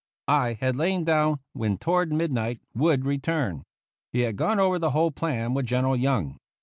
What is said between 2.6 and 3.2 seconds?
Wood